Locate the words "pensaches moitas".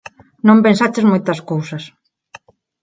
0.65-1.39